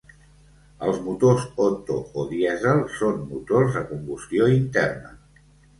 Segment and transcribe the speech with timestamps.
[0.87, 5.19] Els motors Otto o dièsel són motors de combustió interna.